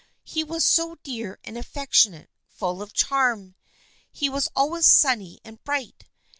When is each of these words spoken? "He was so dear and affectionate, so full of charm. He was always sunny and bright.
"He 0.23 0.43
was 0.43 0.65
so 0.65 0.95
dear 1.03 1.37
and 1.43 1.59
affectionate, 1.59 2.31
so 2.49 2.57
full 2.57 2.81
of 2.81 2.91
charm. 2.91 3.53
He 4.11 4.29
was 4.29 4.49
always 4.55 4.87
sunny 4.87 5.39
and 5.45 5.63
bright. 5.63 6.05